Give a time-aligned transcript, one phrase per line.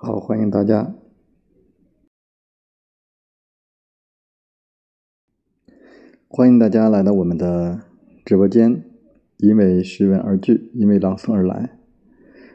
[0.00, 0.94] 好，欢迎大家。
[6.28, 7.80] 欢迎大家来到我们的
[8.24, 8.84] 直播间，
[9.38, 11.80] 因为诗文而聚，因为朗诵而来。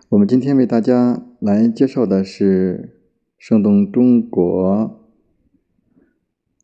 [0.08, 2.98] 我们今天为大家来介绍的是
[3.38, 5.12] 生动中国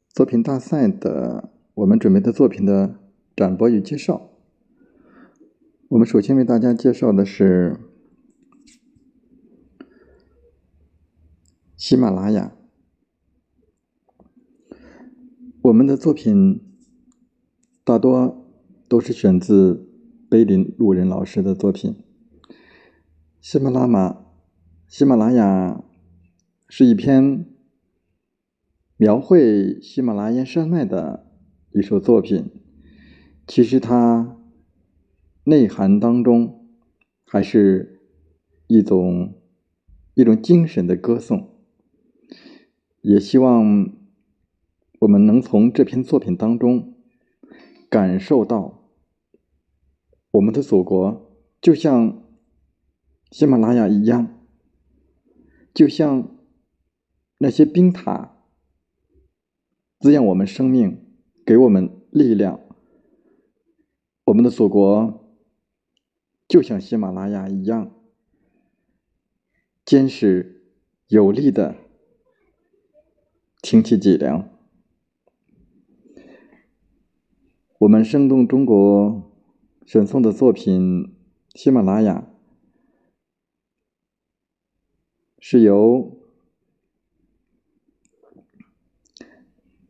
[0.08, 2.96] 作品大赛的我们准备的作品的
[3.36, 4.30] 展播与介绍。
[5.90, 7.76] 我们首先为大家介绍的是
[11.80, 12.54] 喜马拉雅。
[15.62, 16.60] 我们的作品
[17.86, 18.52] 大多
[18.90, 19.90] 都是选自
[20.30, 22.04] 碑林路人老师的作品。
[23.40, 24.26] 喜马拉雅，
[24.90, 25.82] 喜马拉雅
[26.68, 27.46] 是一篇
[28.98, 31.32] 描绘喜马拉雅山脉的
[31.72, 32.52] 一首作品。
[33.48, 34.36] 其实它。
[35.46, 36.68] 内涵当中，
[37.26, 38.02] 还是
[38.68, 39.42] 一种
[40.14, 41.59] 一种精神的歌颂。
[43.02, 43.94] 也希望
[45.00, 46.96] 我们能从这篇作品当中
[47.90, 48.92] 感受到，
[50.32, 51.32] 我们的祖国
[51.62, 52.24] 就像
[53.32, 54.40] 喜马拉雅一样，
[55.74, 56.38] 就像
[57.38, 58.38] 那些冰塔，
[60.00, 61.06] 滋养我们生命，
[61.46, 62.60] 给我们力量。
[64.26, 65.26] 我们的祖国。
[66.48, 67.92] 就像喜马拉雅一样，
[69.86, 70.64] 坚实
[71.08, 71.76] 有力的
[73.70, 74.50] 挺起脊梁。
[77.78, 79.32] 我们生动中国
[79.86, 81.04] 选送的作品
[81.54, 82.28] 《喜马拉雅》，
[85.38, 86.18] 是由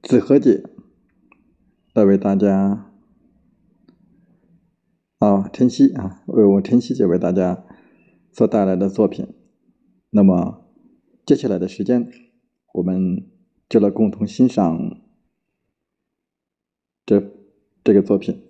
[0.03, 0.61] 子和姐
[1.93, 2.91] 来为大家。
[5.19, 7.63] 啊，晨曦啊，为我晨曦姐为大家
[8.33, 9.25] 所带来的作品。
[10.09, 10.65] 那么，
[11.25, 12.11] 接下来的时间，
[12.73, 13.28] 我们
[13.69, 14.97] 就来共同欣赏
[17.05, 17.21] 这
[17.83, 18.43] 这个作品。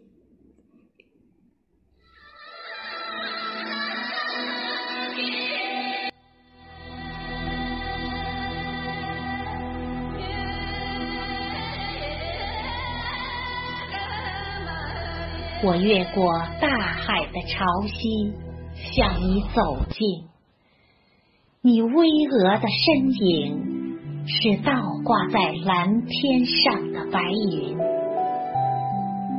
[15.62, 18.32] 我越过大海的潮汐，
[18.96, 20.30] 向你走近。
[21.62, 23.69] 你巍峨的身影，
[24.32, 24.72] 是倒
[25.04, 27.20] 挂在蓝天上的白
[27.52, 27.76] 云。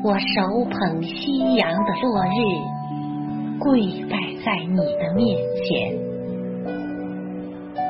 [0.03, 2.39] 我手捧夕阳的落日，
[3.61, 5.95] 跪拜在你的面前。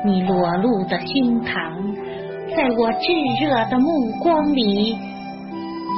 [0.05, 1.95] 你裸露的胸膛，
[2.55, 3.11] 在我炙
[3.43, 4.95] 热的目光里，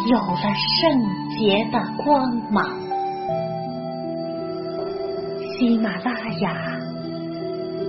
[0.10, 1.24] 有了圣。
[1.36, 2.64] 洁的光芒，
[5.58, 6.78] 喜马拉雅，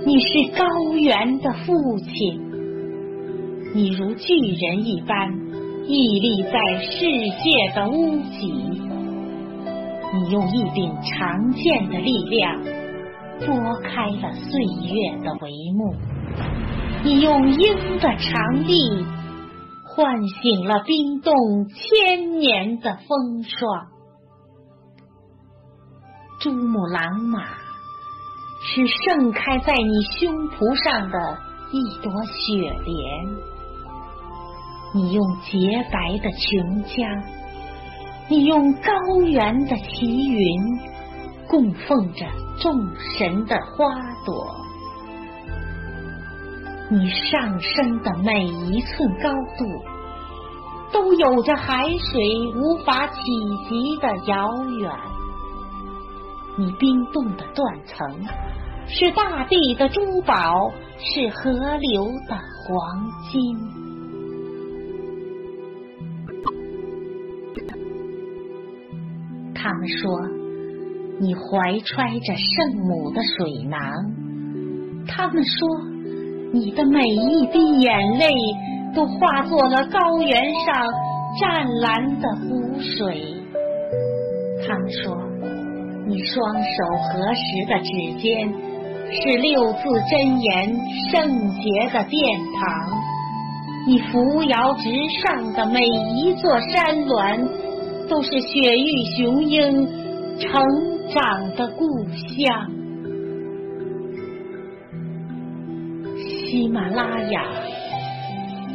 [0.03, 0.65] 你是高
[0.95, 2.44] 原的父亲，
[3.75, 5.37] 你如巨人一般
[5.85, 7.01] 屹立在世
[7.43, 8.47] 界的屋脊，
[10.13, 12.63] 你用一柄长剑的力量
[13.45, 15.93] 拨开了岁月的帷幕，
[17.03, 19.05] 你用鹰的长臂。
[19.87, 23.87] 唤醒了冰冻千年的风霜。
[26.41, 27.39] 珠穆朗玛
[28.61, 31.17] 是盛开在你胸脯上的
[31.71, 33.54] 一朵雪莲，
[34.95, 37.21] 你用洁白的琼浆，
[38.29, 40.79] 你用高原的奇云，
[41.49, 42.25] 供奉着
[42.61, 42.73] 众
[43.17, 43.93] 神的花
[44.25, 44.55] 朵。
[46.89, 49.65] 你上升的每一寸高度，
[50.93, 53.21] 都有着海水无法企
[53.67, 54.91] 及的遥远。
[56.57, 58.25] 你冰冻的断层，
[58.87, 63.84] 是大地的珠宝，是河流的黄金。
[69.65, 70.11] 他们说，
[71.19, 73.81] 你怀揣着圣母的水囊。
[75.07, 75.67] 他们说。
[76.53, 78.29] 你的每一滴眼泪，
[78.95, 80.85] 都化作了高原上
[81.41, 83.35] 湛蓝的湖水。
[84.65, 85.17] 他们说，
[86.07, 87.89] 你双手合十的指
[88.21, 88.47] 尖，
[89.11, 89.79] 是六字
[90.09, 90.77] 真言
[91.11, 91.27] 圣
[91.59, 92.89] 洁的殿堂。
[93.85, 97.49] 你扶摇直上的每一座山峦，
[98.07, 99.87] 都是雪域雄鹰
[100.39, 100.61] 成
[101.13, 101.85] 长的故
[102.37, 102.71] 乡。
[106.17, 107.43] 喜马拉雅，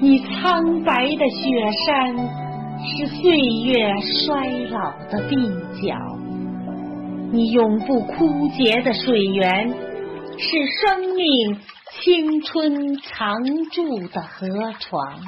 [0.00, 2.16] 你苍白的雪山
[2.82, 3.94] 是岁月
[4.26, 5.96] 衰老的鬓角，
[7.32, 9.68] 你永不枯竭的水源
[10.38, 10.46] 是
[10.80, 11.58] 生命
[12.02, 13.34] 青春常
[13.72, 15.20] 驻的河床。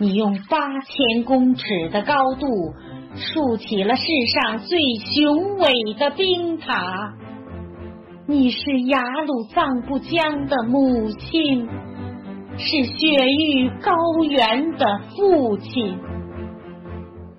[0.00, 2.72] 你用八千公尺的高度
[3.16, 4.02] 竖起了世
[4.32, 7.12] 上最雄伟的冰塔。
[8.26, 11.68] 你是雅鲁藏布江的母亲，
[12.56, 13.92] 是雪域高
[14.24, 15.98] 原的父亲。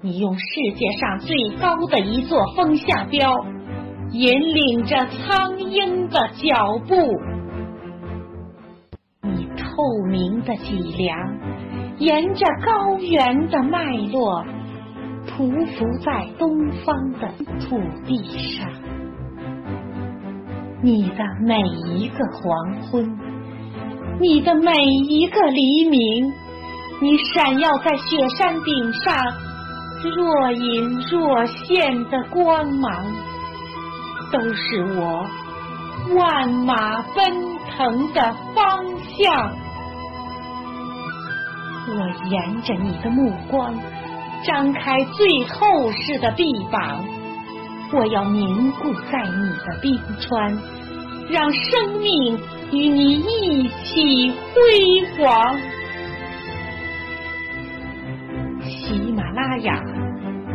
[0.04, 3.44] 你用世界上最高的一座风向标，
[4.12, 6.96] 引领着苍鹰的脚步。
[9.24, 11.41] 你透明的脊梁。
[12.02, 14.44] 沿着高原的脉络，
[15.28, 16.50] 匍匐在东
[16.84, 18.18] 方的土地
[18.58, 18.68] 上。
[20.82, 21.62] 你的每
[21.94, 23.20] 一个黄昏，
[24.20, 26.34] 你的每一个黎明，
[27.02, 29.16] 你闪耀在雪山顶上
[30.16, 33.06] 若隐若现的光芒，
[34.32, 35.28] 都是我
[36.16, 37.32] 万马奔
[37.78, 38.84] 腾的方
[39.20, 39.61] 向。
[41.88, 41.96] 我
[42.30, 43.74] 沿着你的目光，
[44.46, 47.04] 张开最厚实的臂膀，
[47.92, 50.58] 我要凝固在你的冰川，
[51.30, 52.40] 让生命
[52.72, 55.58] 与你一起辉煌。
[58.64, 59.84] 喜马拉雅，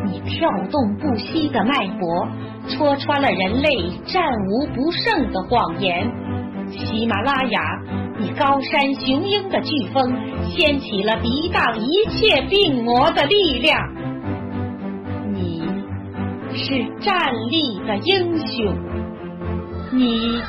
[0.07, 2.29] 你跳动不息的脉搏，
[2.69, 6.09] 戳穿了人类战无不胜的谎言。
[6.71, 7.61] 喜马拉雅。
[8.19, 10.11] 你高山雄鹰的飓风，
[10.51, 13.79] 掀起了抵挡一切病魔的力量。
[15.35, 15.69] 你
[16.55, 18.75] 是站立的英雄，
[19.93, 20.41] 你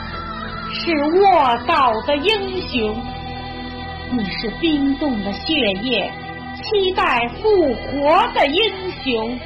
[0.71, 2.95] 是卧倒的英雄，
[4.13, 6.09] 你是冰冻的血液，
[6.63, 8.63] 期待复活的英
[9.03, 9.37] 雄。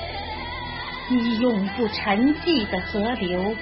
[1.09, 3.55] 你永不沉寂的河流，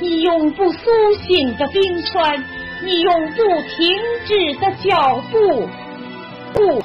[0.00, 0.78] 你永不苏
[1.26, 2.44] 醒的冰川。
[2.82, 5.66] 你永不停止的脚步，
[6.52, 6.82] 不，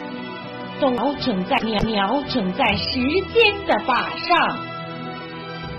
[0.79, 2.97] 都瞄准在瞄准在时
[3.33, 4.57] 间的靶上，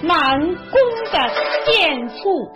[0.02, 1.30] 满弓的
[1.64, 2.52] 箭簇。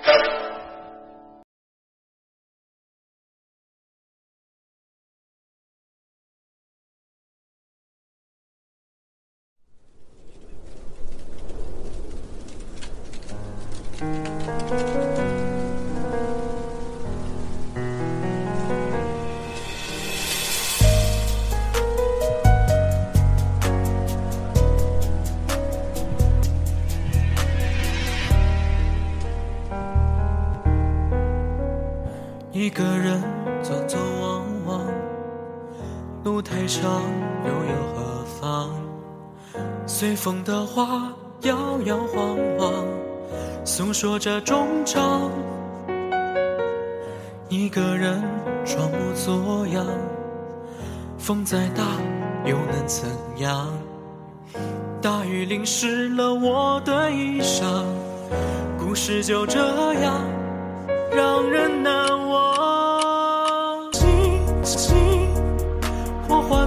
[55.66, 57.64] 湿了我的衣裳，
[58.78, 59.58] 故事就这
[59.94, 60.23] 样
[61.11, 62.56] 让人难忘。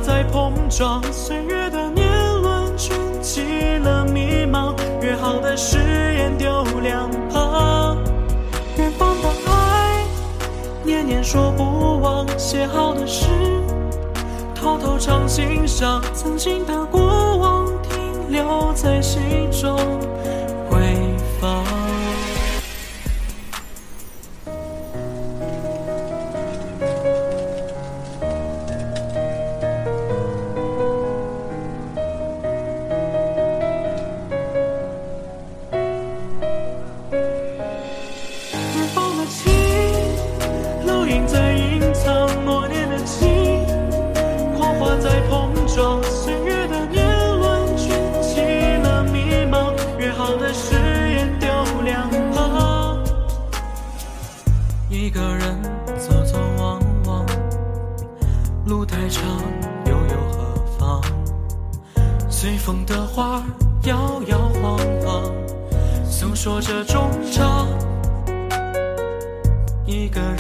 [0.01, 2.07] 在碰撞，岁月的年
[2.41, 3.41] 轮卷起
[3.83, 5.77] 了迷茫，约好的誓
[6.15, 7.97] 言丢两旁。
[8.77, 10.05] 远方的爱，
[10.83, 13.27] 念念说不忘，写好的诗，
[14.55, 16.01] 偷偷藏心上。
[16.13, 17.28] 曾经的过，
[18.29, 20.18] 留在心中。
[66.41, 67.67] 说着衷肠。
[69.85, 70.39] 一个人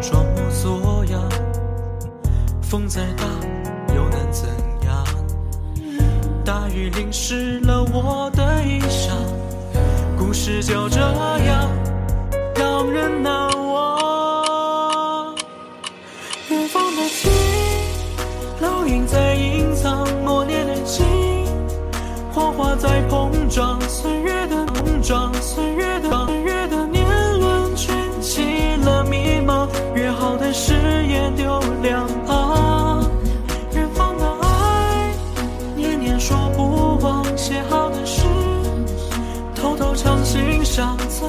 [0.00, 1.20] 装模作样，
[2.62, 3.26] 风再大
[3.94, 4.48] 又能怎
[4.86, 5.04] 样？
[6.42, 9.10] 大雨淋湿了我的衣裳，
[10.16, 11.68] 故事就这样
[12.56, 13.43] 让人难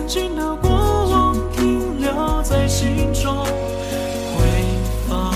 [0.05, 2.11] 曾经的过往停留
[2.43, 3.43] 在心中
[4.35, 4.45] 回
[5.09, 5.33] 放。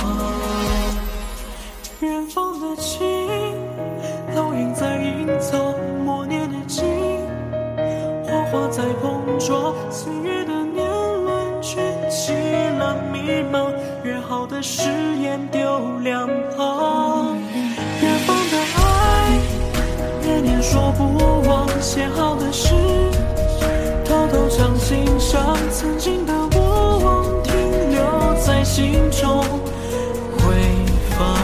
[2.02, 3.02] 远方的情，
[4.36, 5.74] 倒影在隐藏
[6.06, 6.86] 默念的经，
[8.24, 10.88] 火花在碰撞，岁月的年
[11.24, 12.34] 轮卷起
[12.78, 13.74] 了迷茫。
[14.04, 14.84] 约好的誓
[15.20, 17.36] 言丢两旁，
[18.04, 19.40] 远方的爱，
[20.22, 22.29] 念念说不忘，写好
[28.70, 29.42] 心中
[30.38, 30.54] 回
[31.18, 31.36] 放。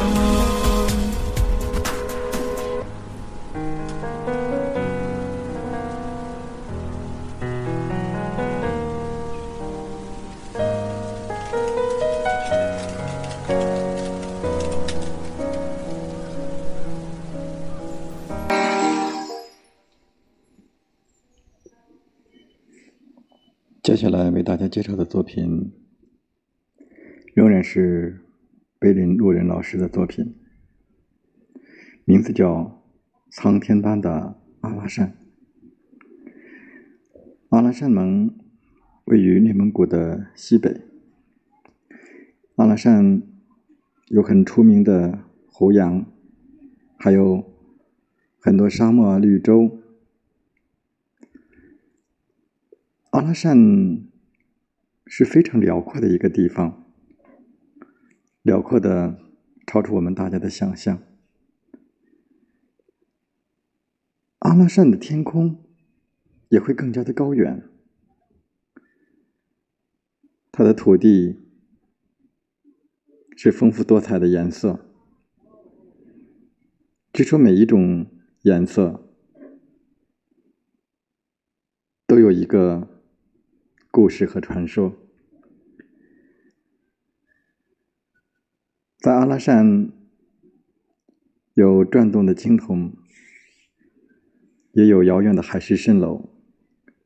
[23.82, 25.72] 接下来为大家介绍的作品，
[27.36, 28.22] 仍然是
[28.80, 30.36] 碑林路人老师的作品，
[32.06, 32.54] 名字叫
[33.30, 35.18] 《苍天般的阿拉善》。
[37.50, 38.34] 阿拉善盟
[39.04, 40.80] 位于内蒙古的西北。
[42.56, 43.22] 阿拉善
[44.08, 46.06] 有很出名的胡杨，
[46.96, 47.54] 还有
[48.40, 49.78] 很多沙漠绿洲。
[53.10, 53.58] 阿拉善
[55.06, 56.85] 是非常辽阔的一个地方，
[58.46, 59.18] 辽阔的
[59.66, 61.02] 超出我们大家的想象。
[64.38, 65.66] 阿拉善的天空
[66.50, 67.68] 也会更加的高远，
[70.52, 71.40] 它的土地
[73.36, 74.86] 是丰富多彩的颜色，
[77.12, 78.06] 据说每一种
[78.44, 79.10] 颜色
[82.06, 82.92] 都有一个。
[83.92, 84.94] 故事和传说，
[89.06, 89.92] 在阿拉善
[91.54, 92.92] 有转动的青铜，
[94.72, 96.28] 也有遥远的海市蜃楼。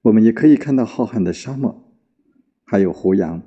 [0.04, 1.94] 我们也可以看到浩瀚的沙漠，
[2.64, 3.44] 还有胡杨。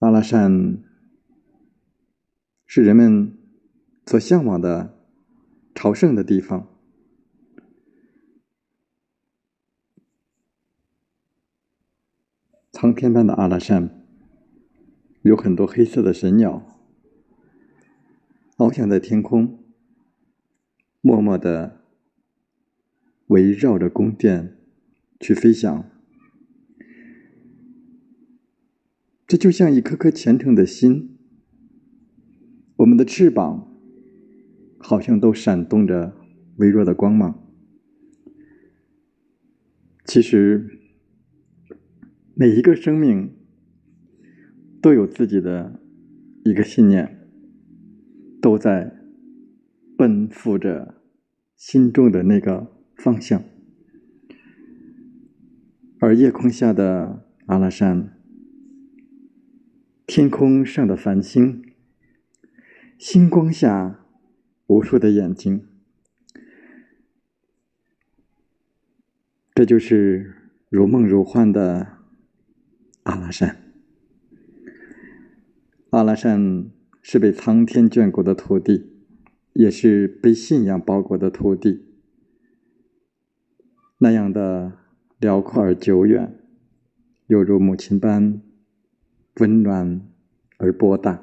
[0.00, 0.82] 阿拉善
[2.66, 3.38] 是人们
[4.04, 4.98] 所向往的
[5.76, 6.66] 朝圣的地方。
[12.72, 14.01] 苍天般的阿拉善，
[15.22, 16.78] 有很多黑色的神鸟，
[18.56, 19.64] 翱翔在天空，
[21.00, 21.80] 默默的
[23.28, 24.58] 围绕着宫殿
[25.18, 25.88] 去飞翔。
[29.26, 31.16] 这就像一颗颗虔诚的心，
[32.76, 33.74] 我们的翅膀
[34.78, 36.14] 好像都闪动着
[36.56, 37.42] 微弱的光芒。
[40.04, 40.78] 其实。
[42.34, 43.36] 每一个生命
[44.82, 45.80] 都有自己的
[46.44, 47.26] 一个信念，
[48.42, 48.92] 都在
[49.96, 51.00] 奔赴着
[51.56, 53.42] 心中的那个方向。
[56.00, 58.18] 而夜空下的阿拉善，
[60.04, 61.64] 天空上的繁星，
[62.98, 64.04] 星光下
[64.66, 65.64] 无数的眼睛，
[69.54, 70.34] 这就是
[70.68, 72.02] 如梦如幻的。
[73.04, 73.61] 阿拉善，
[76.02, 76.68] 阿拉善
[77.00, 78.90] 是被苍天眷顾的土地，
[79.52, 81.84] 也是被信仰包裹的土地。
[83.98, 84.72] 那样的
[85.20, 86.36] 辽阔而久远，
[87.28, 88.42] 犹如母亲般
[89.36, 90.04] 温暖
[90.56, 91.22] 而博大。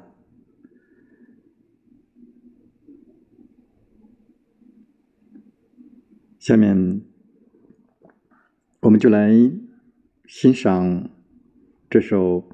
[6.38, 7.02] 下面，
[8.80, 9.30] 我们就来
[10.26, 11.10] 欣赏。
[11.90, 12.48] 这首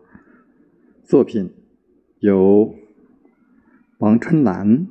[1.05, 1.53] 作品
[2.21, 2.75] 由
[3.99, 4.87] 王春兰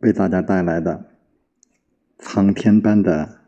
[0.00, 0.96] 为大家带来的
[2.18, 3.43] 《苍天般的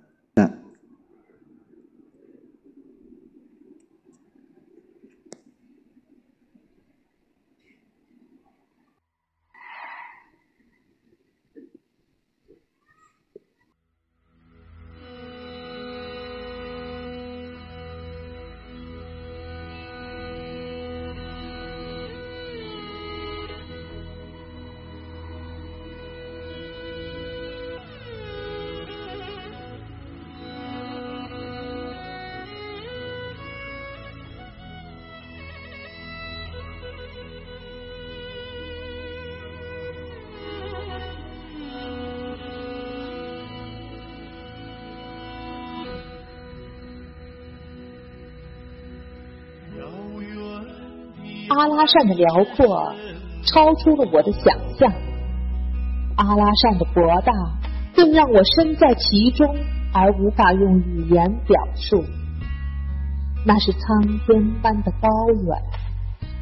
[51.49, 52.95] 阿拉善的辽阔
[53.45, 54.93] 超出了我的想象，
[56.17, 57.33] 阿拉善的博大
[57.95, 59.55] 更让我身在其中
[59.93, 62.05] 而无法用语言表述。
[63.45, 65.09] 那是苍天般的高
[65.45, 65.63] 远，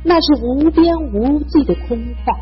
[0.05, 2.39] 那是无边无际的空旷，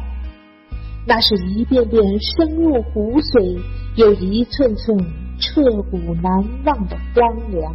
[1.05, 3.61] 那是一遍遍深入骨髓，
[3.97, 4.97] 又一寸寸
[5.41, 6.33] 彻骨难
[6.65, 7.75] 忘的荒凉。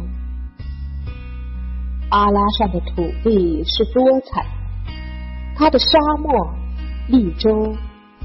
[2.08, 4.46] 阿拉善的土地是多彩，
[5.58, 6.54] 它的沙漠、
[7.08, 7.74] 绿洲、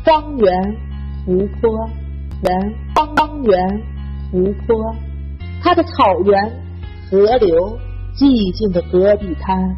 [0.06, 0.78] 荒原、
[1.26, 1.89] 湖泊、
[2.43, 3.82] 原荒原、
[4.32, 4.96] 湖泊，
[5.62, 6.52] 它的草原、
[7.10, 7.78] 河流。
[8.15, 9.76] 寂静的戈壁滩，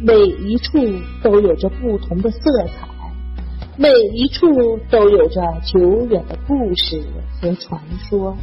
[0.00, 0.78] 每一处
[1.22, 2.88] 都有着不同的色彩，
[3.76, 4.48] 每一处
[4.90, 7.00] 都有着久远的故事
[7.40, 7.80] 和传
[8.10, 8.36] 说。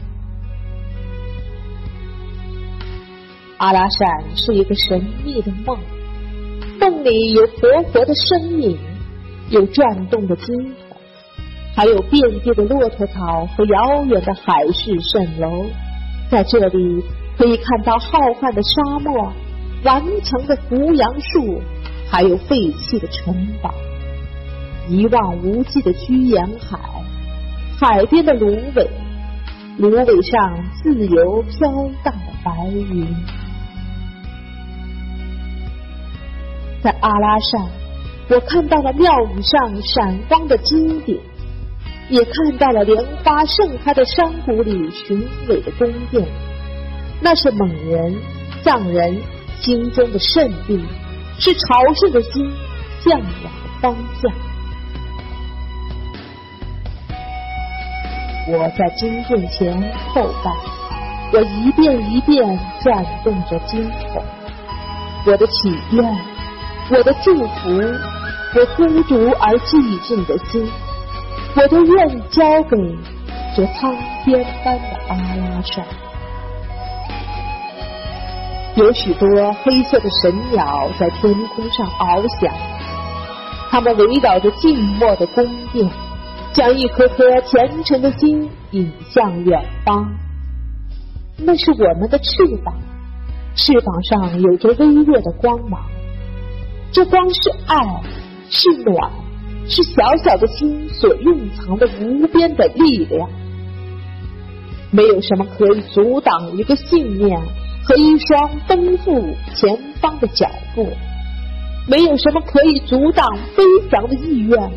[3.58, 5.78] 阿拉善是一个神秘的，梦
[7.10, 8.78] 里有活活的生命，
[9.50, 10.46] 有转动的金
[10.90, 10.98] 桶，
[11.76, 15.66] 还有遍地的骆驼草和遥远的海市蜃楼，
[16.30, 17.04] 在这里。
[17.38, 19.34] 可以看到浩瀚的沙漠、
[19.84, 21.62] 顽强的胡杨树，
[22.10, 23.72] 还有废弃的城堡；
[24.88, 26.80] 一望无际的居延海，
[27.78, 28.88] 海边的芦苇，
[29.78, 31.70] 芦苇上自由飘
[32.06, 33.06] 荡的白云。
[36.86, 37.68] 在阿拉善，
[38.30, 41.20] 我看到了庙宇上闪光的金顶，
[42.10, 46.24] 也看到了莲花盛开的山谷里雄伟的宫殿。
[47.22, 48.16] 那是蒙人、
[48.64, 49.20] 藏人
[49.62, 50.80] 心中的圣地，
[51.40, 52.54] 是朝圣的心
[53.04, 53.50] 向往的
[53.82, 54.32] 方向。
[58.48, 59.74] 我在金殿前
[60.14, 60.52] 叩拜，
[61.34, 63.82] 我一遍一遍转动着金
[64.14, 64.24] 筒，
[65.26, 66.16] 我的祈愿，
[66.92, 67.70] 我的祝福，
[68.54, 70.70] 我孤独而寂静的心，
[71.56, 72.78] 我都愿交给
[73.56, 75.84] 这苍天般的阿拉善。
[78.76, 79.28] 有许多
[79.64, 82.54] 黑色的神鸟在天空上翱翔，
[83.72, 85.44] 它们围绕着静默的宫
[85.74, 85.90] 殿，
[86.54, 90.08] 将一颗颗虔诚的心引向远方。
[91.38, 92.76] 那是我们的翅膀，
[93.56, 95.82] 翅膀上有着微弱的光芒，
[96.96, 97.76] 这光是爱，
[98.50, 99.12] 是暖，
[99.68, 103.30] 是小小的心所蕴藏的无边的力量。
[104.92, 107.38] 没有什么可以阻挡一个信念。
[107.84, 110.88] 和一双奔赴前方的脚步，
[111.88, 114.72] 没有什么可以阻挡飞翔的意愿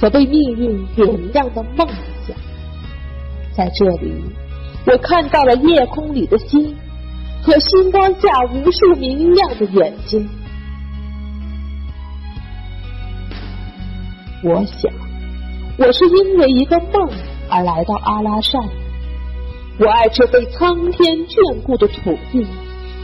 [0.00, 1.86] 和被命运点亮的梦
[2.26, 2.34] 想。
[3.54, 4.14] 在这里，
[4.86, 6.74] 我看到了夜空里的星
[7.42, 10.26] 和星光下无数明亮的眼睛。
[14.44, 14.92] 我想，
[15.78, 17.10] 我是因为一个梦
[17.48, 18.60] 而来到阿拉善。
[19.78, 22.46] 我爱这被苍天眷顾的土地，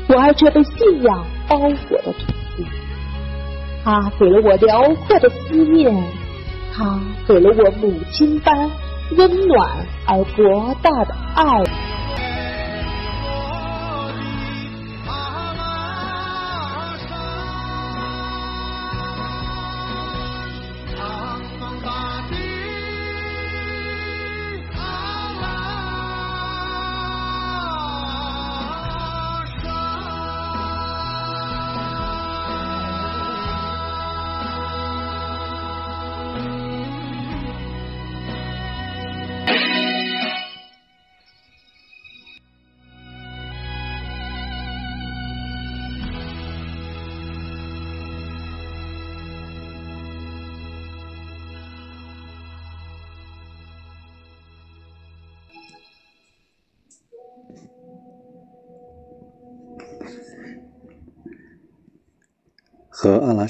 [0.06, 2.26] 我爱这被信仰包裹的土
[2.56, 2.66] 地。
[3.82, 5.96] 它给了我辽阔的思念，
[6.74, 8.70] 它给了我母亲般
[9.16, 11.64] 温暖而博大的爱。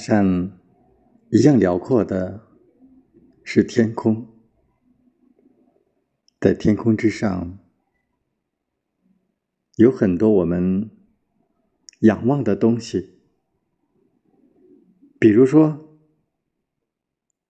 [0.01, 0.59] 和阿拉善
[1.31, 2.47] 一样辽阔的
[3.45, 4.27] 是天空，
[6.41, 7.59] 在天空之上
[9.77, 10.91] 有很多我们
[12.01, 13.21] 仰望的东西，
[15.19, 15.99] 比如说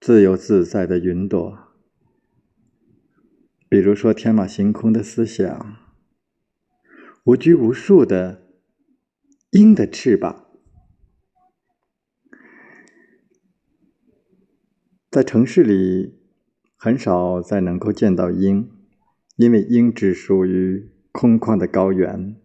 [0.01, 1.57] 自由自在的云朵，
[3.69, 5.77] 比如说天马行空的思想，
[7.23, 8.49] 无拘无束的
[9.53, 10.50] 鹰的翅膀。
[15.11, 16.15] 在城市里，
[16.77, 18.71] 很少再能够见到鹰，
[19.35, 22.37] 因为鹰只属于空旷的高原，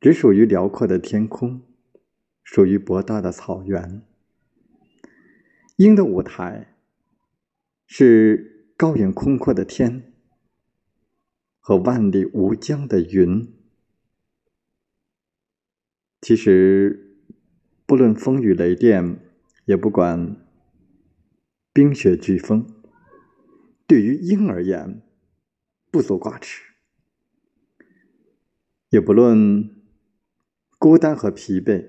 [0.00, 1.62] 只属于辽阔的天空，
[2.44, 4.02] 属于博大的草原。
[5.78, 6.76] 鹰的舞台
[7.88, 10.12] 是高远空阔的天
[11.58, 13.52] 和万里无疆的云。
[16.20, 17.16] 其实，
[17.84, 19.18] 不论风雨雷电，
[19.64, 20.36] 也不管
[21.72, 22.66] 冰雪飓风，
[23.86, 25.02] 对于鹰而言，
[25.90, 26.74] 不足挂齿。
[28.90, 29.70] 也不论
[30.78, 31.88] 孤单和疲惫，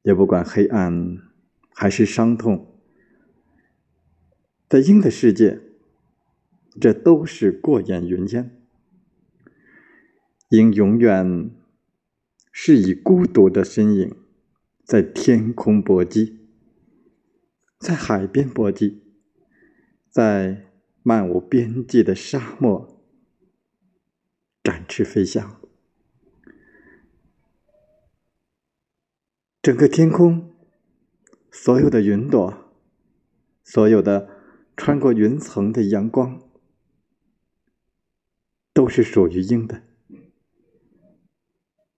[0.00, 1.18] 也不管黑暗
[1.74, 2.80] 还是伤痛，
[4.70, 5.60] 在鹰的世界，
[6.80, 8.58] 这都是过眼云烟。
[10.48, 11.50] 鹰永远
[12.50, 14.16] 是以孤独的身影，
[14.82, 16.47] 在天空搏击，
[17.78, 19.02] 在海边搏击，
[20.10, 20.66] 在
[21.02, 22.94] 漫无边际的沙漠。
[24.64, 25.62] 展翅飞翔，
[29.62, 30.54] 整个天空，
[31.50, 32.74] 所有的云朵，
[33.64, 34.28] 所有的
[34.76, 36.42] 穿过云层的阳光，
[38.74, 39.84] 都是属于鹰的。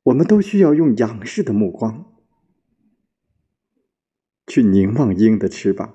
[0.05, 2.10] 我们都需要用仰视的目光
[4.51, 5.95] 去凝望鹰的翅膀，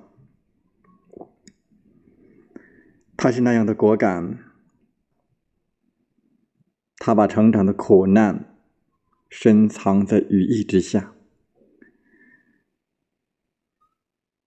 [3.14, 4.38] 它是那样的果敢。
[6.96, 8.56] 他把成长的苦难
[9.28, 11.12] 深藏在羽翼之下，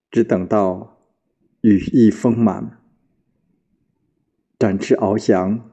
[0.10, 1.06] 只等到
[1.62, 2.82] 羽翼丰满，
[4.58, 5.70] 展翅翱翔，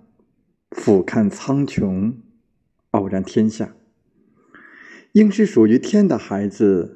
[0.73, 2.17] 俯瞰苍穹，
[2.91, 3.75] 傲然天下。
[5.13, 6.96] 鹰是属于天的孩子，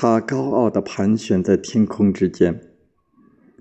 [0.00, 2.72] 他高傲的盘旋在天空之间，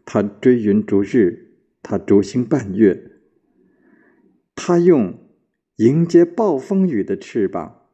[0.06, 3.10] 他追云逐日，他逐星伴月。
[4.54, 5.32] 他用
[5.78, 7.88] 迎接暴风雨的翅膀，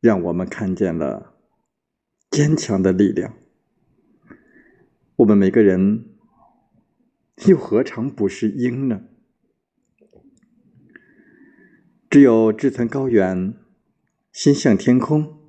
[0.00, 1.34] 让我们看见了
[2.30, 3.34] 坚强的力量。
[5.16, 6.06] 我们每个人
[7.46, 9.02] 又何尝不是鹰呢？
[12.08, 13.54] 只有志存高远，
[14.32, 15.41] 心向天空，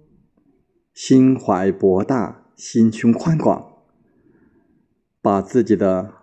[0.94, 3.84] 心怀博大，心胸宽广，
[5.22, 6.14] 把自己的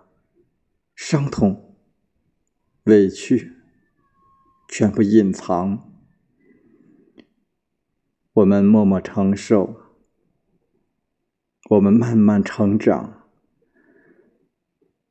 [0.95, 1.75] 伤痛。
[2.85, 3.51] 委屈
[4.67, 5.91] 全部隐藏，
[8.33, 9.75] 我们默默承受，
[11.69, 13.27] 我们慢慢成长，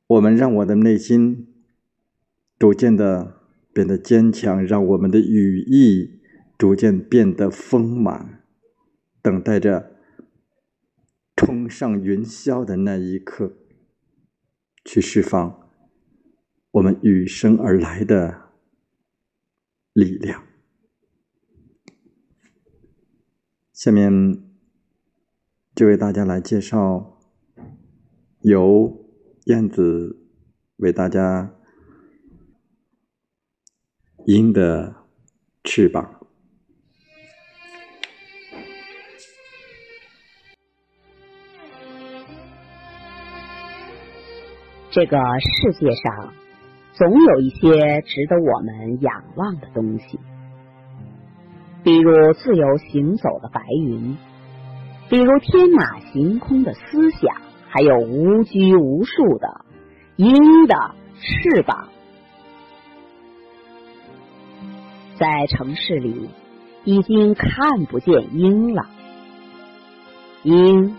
[0.07, 1.47] 我们让我的内心
[2.57, 6.19] 逐渐的变得坚强，让我们的羽翼
[6.57, 8.40] 逐渐变得丰满，
[9.21, 9.95] 等待着
[11.35, 13.55] 冲上云霄的那一刻，
[14.83, 15.69] 去释放。
[16.71, 18.53] 我们与生而来的
[19.93, 20.43] 力量。
[23.73, 24.41] 下面
[25.75, 27.19] 就为大家来介绍
[28.41, 29.05] 由
[29.45, 30.29] 燕子
[30.77, 31.53] 为大家
[34.27, 35.07] 鹰的
[35.63, 36.20] 翅膀。
[44.91, 46.33] 这个世界上。
[46.93, 50.19] 总有一些值得我们仰望的东西，
[51.83, 54.17] 比如自由行走的白云，
[55.09, 57.33] 比如天马行空的思想，
[57.69, 59.65] 还有无拘无束的
[60.17, 60.75] 鹰的
[61.15, 61.87] 翅膀。
[65.15, 66.29] 在城市里，
[66.83, 68.85] 已经看不见鹰了，
[70.43, 70.93] 鹰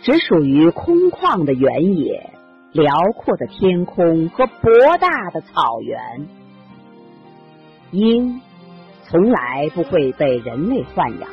[0.00, 2.30] 只属于空旷的原野。
[2.76, 6.28] 辽阔的天空和博大的草原，
[7.90, 8.42] 鹰
[9.04, 11.30] 从来不会被人类豢养，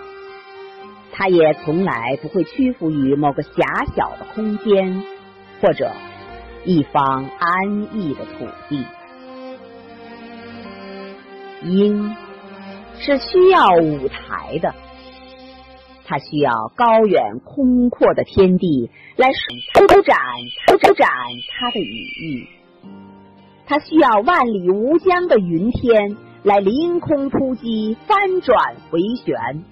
[1.12, 3.52] 它也从来不会屈服于某个狭
[3.94, 5.04] 小的空间
[5.62, 5.92] 或者
[6.64, 8.86] 一方安逸的土地。
[11.64, 12.16] 鹰
[13.00, 14.74] 是需要舞台的。
[16.06, 20.18] 它需要高远空阔的天地来舒展、
[20.68, 21.10] 舒展
[21.50, 22.48] 它的羽翼；
[23.66, 29.64] 它需要万里无疆的云天来凌空突击、翻转回旋；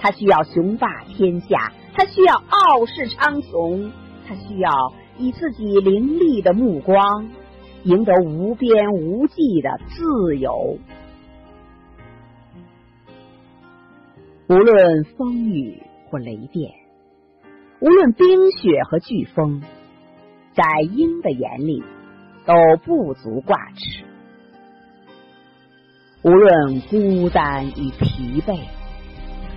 [0.00, 3.90] 它需要雄霸天下；它需要傲视苍穹；
[4.26, 4.70] 它需要
[5.18, 7.28] 以自己凌厉的目光
[7.84, 10.78] 赢得无边无际的自由。
[14.46, 16.70] 无论风雨或雷电，
[17.80, 19.62] 无论冰雪和飓风，
[20.52, 21.82] 在鹰的眼里
[22.44, 22.52] 都
[22.84, 24.04] 不足挂齿。
[26.22, 28.60] 无论孤单与疲惫，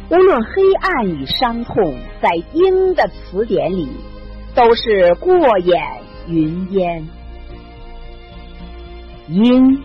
[0.09, 3.89] 无论黑暗与伤痛，在鹰的词典里
[4.55, 5.83] 都是过眼
[6.29, 7.05] 云烟。
[9.27, 9.83] 鹰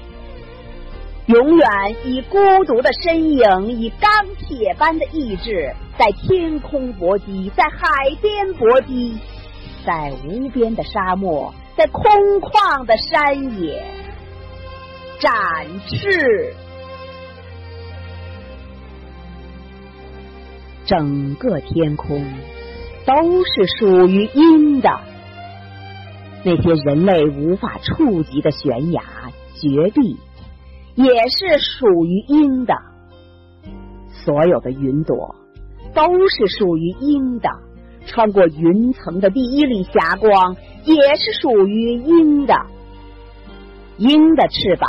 [1.26, 1.68] 永远
[2.04, 9.16] 以孤独的身影，以钢铁般的意志，在天空搏击，在海边搏击，
[9.86, 12.02] 在无边的沙漠，在空
[12.40, 13.84] 旷的山野
[15.20, 15.32] 展
[15.88, 16.52] 翅。
[20.84, 22.26] 整个天空
[23.06, 24.90] 都是属于鹰的，
[26.42, 29.02] 那些人类无法触及的悬崖、
[29.54, 30.18] 绝壁，
[30.94, 32.74] 也是属于鹰的。
[34.24, 35.34] 所有的云朵
[35.94, 37.48] 都是属于鹰的，
[38.06, 42.54] 穿过云层的第一缕霞光也是属于鹰的。
[43.98, 44.88] 鹰的翅膀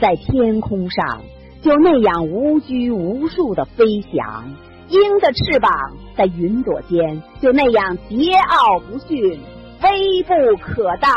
[0.00, 1.22] 在天空上
[1.62, 4.54] 就那样无拘无束的飞翔。
[4.88, 5.70] 鹰的翅膀
[6.16, 9.40] 在云朵间就那样桀骜不驯、
[9.82, 11.12] 威不可当。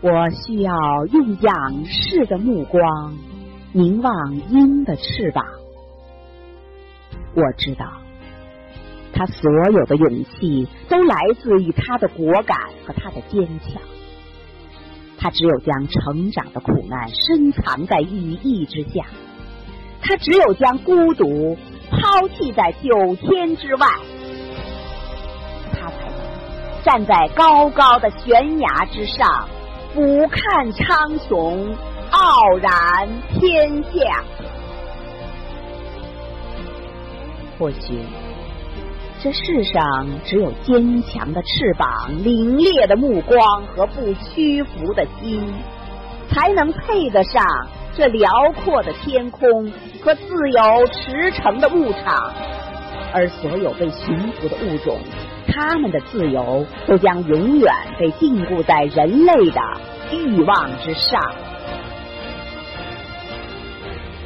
[0.00, 0.72] 我需要
[1.12, 3.16] 用仰视的目光
[3.72, 5.44] 凝望鹰的翅膀。
[7.34, 7.84] 我知道，
[9.12, 12.56] 他所有的勇气都来自于他的果敢
[12.86, 13.82] 和他的坚强。
[15.18, 19.04] 他只有将成长的苦难深藏在羽翼之下，
[20.00, 21.58] 他只有将孤独
[21.90, 23.88] 抛弃在九天之外，
[25.72, 29.48] 他才能站在高高的悬崖之上，
[29.94, 31.74] 俯瞰苍穹，
[32.10, 34.22] 傲然天下。
[37.58, 38.00] 或许。
[39.20, 45.42] 这世上只有坚强的翅膀、凛冽的目光和不屈服的心，
[46.30, 47.42] 才能配得上
[47.96, 48.30] 这辽
[48.62, 49.72] 阔的天空
[50.04, 52.32] 和自由驰骋的牧场。
[53.12, 54.96] 而所有被驯服的物种，
[55.48, 59.60] 他们的自由都将永远被禁锢在人类的
[60.12, 61.20] 欲望之上。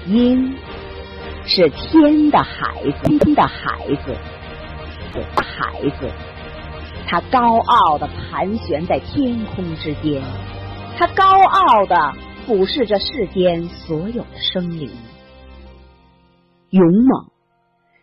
[0.07, 0.55] 鹰
[1.47, 4.17] 是天的孩子，天的孩子。
[5.37, 6.11] 孩子，
[7.07, 10.23] 他高傲的盘旋在天空之间，
[10.97, 12.15] 他高傲的
[12.47, 14.91] 俯视着世间所有的生灵。
[16.71, 17.31] 勇猛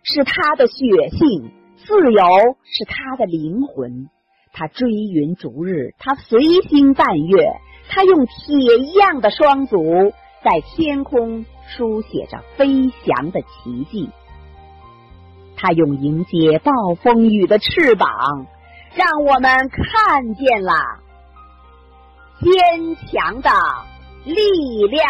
[0.04, 0.76] 是他的血
[1.10, 1.52] 性，
[1.86, 2.22] 自由
[2.64, 4.10] 是他的灵魂。
[4.52, 10.12] 他追云逐日，他随星伴月，他用铁一样的双足
[10.44, 14.10] 在天空书写着飞翔的奇迹。
[15.56, 18.48] 他用迎接暴风雨的翅膀，
[18.96, 20.74] 让我们看见了
[22.42, 23.50] 坚强的
[24.26, 25.06] 力量。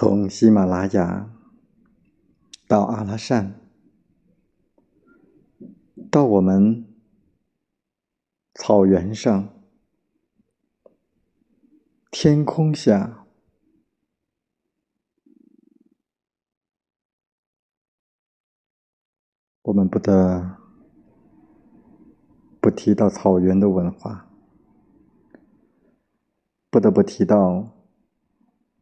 [0.00, 1.28] 从喜马拉雅
[2.68, 3.60] 到阿拉善。
[6.08, 6.86] 到我们
[8.54, 9.52] 草原上、
[12.12, 13.26] 天空下，
[19.62, 20.58] 我们不得
[22.60, 24.30] 不提到草原的文化，
[26.70, 27.77] 不得不提到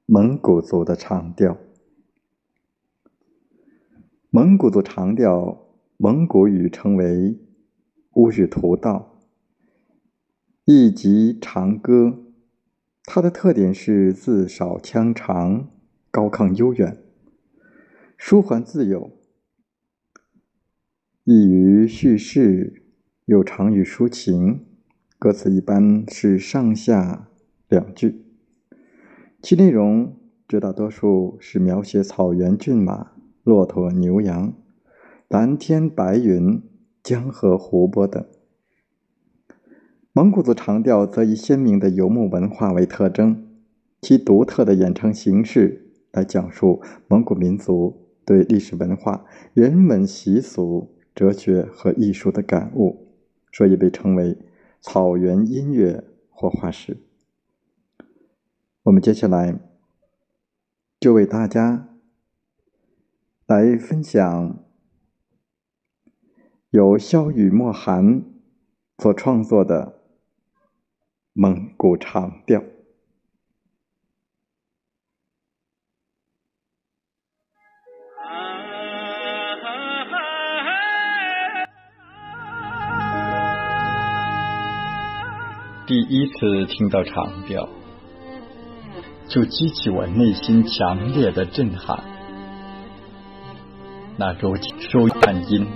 [0.09, 1.59] 蒙古族的长调。
[4.31, 5.65] 蒙古族长调。
[5.99, 7.41] 蒙古语称为
[8.13, 9.19] 乌日图道，
[10.67, 12.19] 亦即长歌。
[13.05, 15.71] 它的特点是字少腔长，
[16.11, 17.03] 高亢悠远，
[18.19, 19.11] 舒缓自由，
[21.25, 22.83] 易于叙事，
[23.25, 24.67] 又长于抒情。
[25.19, 27.31] 歌词一般是上下
[27.69, 28.26] 两句，
[29.49, 30.17] 其内容
[30.49, 33.13] 绝大多数是描写草原骏马、
[33.45, 34.53] 骆驼、牛羊。
[35.29, 36.61] 蓝天白云、
[37.01, 38.27] 江河湖泊等。
[40.13, 43.47] 蒙古族长调则以鲜明的游牧文化为特征，
[44.03, 53.07] 其独特的演唱形式来讲述蒙古民族对历史文化、人文习俗、哲学和艺术的感悟，
[53.53, 54.37] 所以被称为
[54.83, 56.97] “草原音乐活化石”。
[58.87, 59.59] 我们接下来
[61.01, 61.89] 就为大家
[63.47, 64.65] 来分享
[66.71, 68.23] 由萧雨墨寒
[68.99, 70.03] 所创作的
[71.33, 72.63] 蒙古长调。
[85.89, 87.86] 第一次听到长调。
[89.29, 92.05] 就激起我内心强烈的震撼。
[94.17, 95.67] 那如今属于汉音，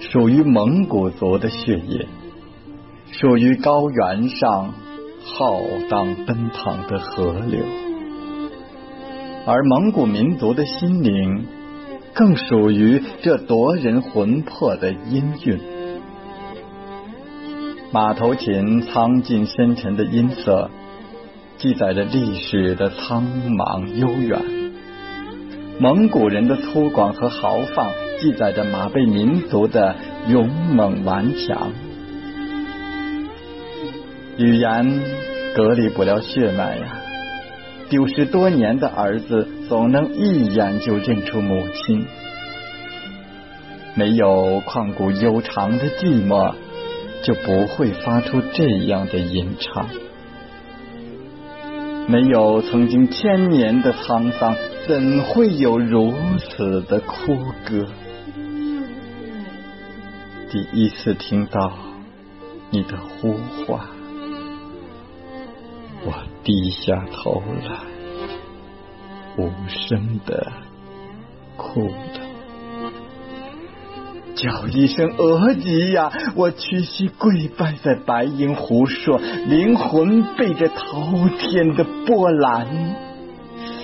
[0.00, 2.08] 属于蒙古族的血液，
[3.10, 4.72] 属于高原上
[5.24, 7.60] 浩荡奔腾的河流，
[9.46, 11.46] 而蒙古民族的心灵，
[12.14, 15.58] 更属于这夺人魂魄的音韵。
[17.92, 20.70] 马头琴苍劲深沉的音色，
[21.58, 24.38] 记载着历史的苍茫悠远；
[25.78, 27.90] 蒙古人的粗犷和豪放，
[28.20, 29.94] 记载着马背民族的
[30.28, 31.72] 勇猛顽强。
[34.36, 35.00] 语言
[35.54, 37.00] 隔离不了血脉呀，
[37.88, 42.04] 丢失多年的儿子，总能一眼就认出母亲。
[43.94, 46.54] 没有旷古悠长的寂寞。
[47.24, 49.88] 就不会发出这样的吟唱。
[52.06, 54.54] 没有曾经千年的沧桑，
[54.86, 57.34] 怎会有如此的哭
[57.64, 57.86] 歌？
[60.50, 61.72] 第一次听到
[62.70, 63.32] 你的呼
[63.66, 63.80] 唤，
[66.04, 66.12] 我
[66.44, 67.80] 低下头来，
[69.38, 70.52] 无声的
[71.56, 72.33] 哭了。
[74.34, 76.12] 叫一声额吉呀！
[76.34, 79.18] 我屈膝跪拜在白银湖朔，
[79.48, 82.66] 灵魂被这滔天的波澜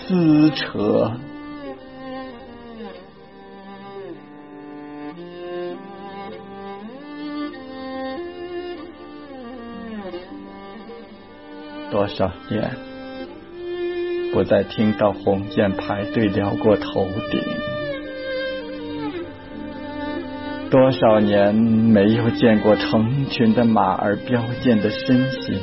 [0.07, 1.13] 撕扯。
[11.91, 12.77] 多少年
[14.33, 17.70] 不再听到鸿雁排队撩过头顶。
[20.71, 25.59] 多少年没有见过成群的马儿飙溅的身形？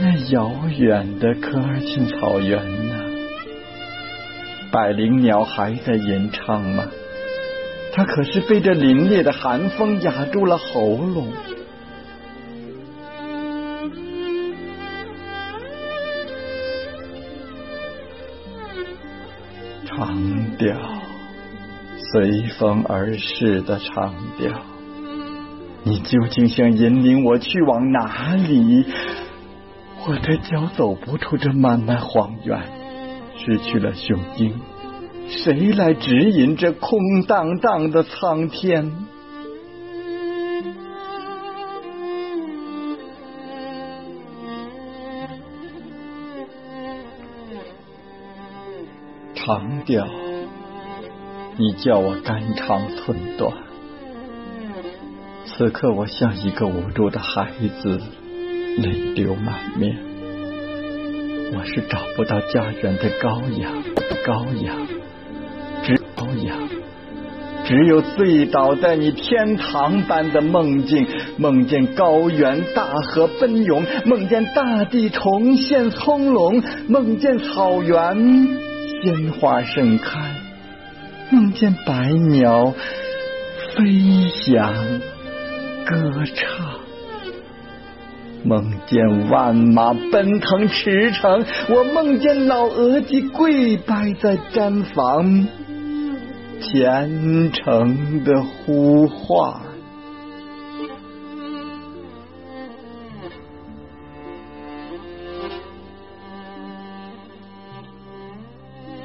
[0.00, 2.94] 那遥远的科尔沁草原呢？
[4.72, 6.86] 百灵鸟还在吟唱吗？
[7.92, 11.28] 它可是被这凛冽的寒风压住了喉咙。
[19.86, 20.99] 长调。
[22.12, 24.50] 随风而逝的长调，
[25.84, 28.84] 你究竟想引领我去往哪里？
[30.08, 32.58] 我的脚走不出这漫漫荒原，
[33.36, 34.60] 失去了雄鹰，
[35.28, 36.98] 谁来指引这空
[37.28, 38.92] 荡荡的苍天？
[49.36, 50.08] 长调。
[51.56, 53.52] 你叫我肝肠寸断，
[55.44, 57.50] 此刻我像一个无助的孩
[57.82, 58.00] 子，
[58.78, 59.96] 泪流满面。
[61.52, 63.82] 我是找不到家园的羔羊，
[64.24, 64.86] 羔羊，
[65.82, 66.56] 只羔羊，
[67.64, 78.48] 只有醉倒在你天堂般的梦境，梦见高原大河奔涌，梦见大地重现葱茏，梦见草原
[79.02, 80.39] 鲜花盛开。
[81.32, 82.74] 梦见白鸟
[83.76, 84.74] 飞翔
[85.86, 86.80] 歌唱，
[88.42, 95.46] 梦见万马奔腾驰骋，我梦见老额吉跪拜在毡房，
[96.60, 99.69] 虔诚的呼唤。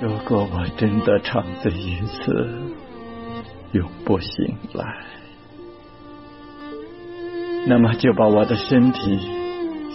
[0.05, 2.31] 如果我真的长醉于此，
[3.71, 4.85] 永不醒来，
[7.65, 9.27] 那么就把我的身体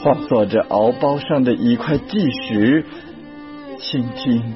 [0.03, 2.85] 化作这敖包上的一块巨石，
[3.79, 4.55] 倾听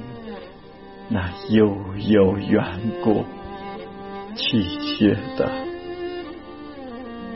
[1.08, 2.64] 那悠悠远
[3.04, 3.24] 古、
[4.34, 5.52] 泣血的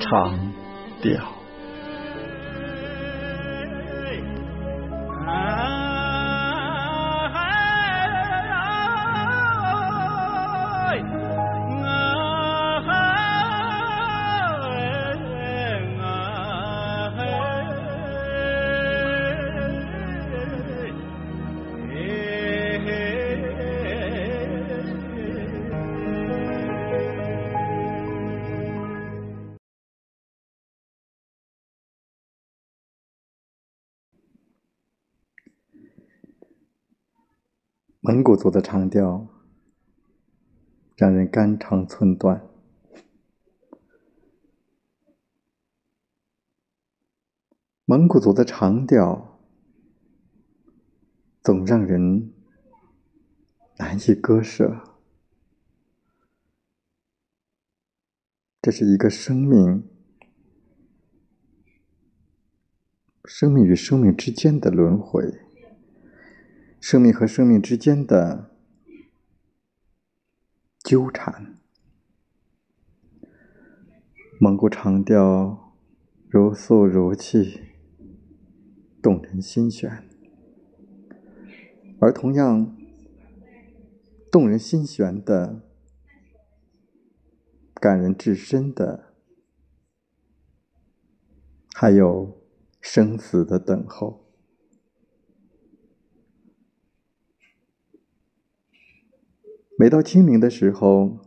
[0.00, 0.52] 长
[1.00, 1.37] 调。
[38.08, 39.28] 蒙古族的长调
[40.96, 42.48] 让人肝肠寸断。
[47.84, 49.38] 蒙古族的长调
[51.42, 52.32] 总让人
[53.76, 54.96] 难以割舍。
[58.62, 59.86] 这是一个生命，
[63.26, 65.47] 生命与生命之间的轮回，
[66.80, 68.50] 生命和生命之间的
[70.78, 71.58] 纠缠。
[74.40, 75.74] 蒙古长调
[76.28, 77.74] 如诉如泣，
[79.02, 80.04] 动人心弦；
[82.00, 82.76] 而同样
[84.30, 85.62] 动人心弦的、
[87.74, 89.14] 感人至深的，
[91.74, 92.40] 还有
[92.80, 94.27] 生死的等候。
[99.80, 101.20] 每到清明的时候。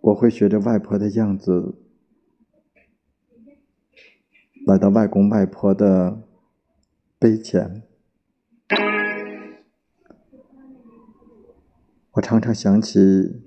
[0.00, 1.74] 我会学着外婆的样子，
[4.64, 6.22] 来到外公外婆的
[7.18, 7.82] 碑前。
[12.12, 13.42] 我常常想起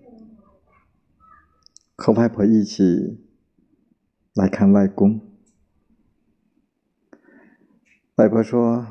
[1.95, 3.17] 和外婆一起
[4.33, 5.19] 来看外公。
[8.15, 8.85] 外婆说：“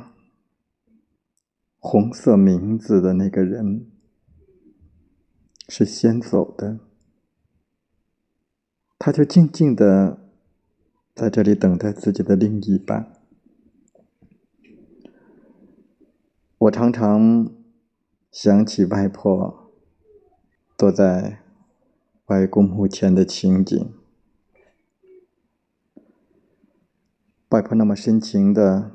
[1.80, 3.90] 红色名字的那个人
[5.68, 6.78] 是先走的。”
[9.02, 10.30] 他就静静的
[11.14, 13.16] 在这里等待自己的另一半。
[16.58, 17.50] 我常常
[18.30, 19.72] 想起外婆
[20.76, 21.40] 坐在
[22.26, 23.94] 外公墓前的情景，
[27.48, 28.94] 外婆那么深情的